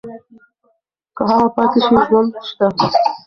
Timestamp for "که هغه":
1.15-1.47